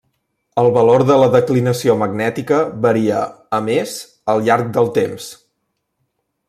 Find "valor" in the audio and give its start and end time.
0.77-1.03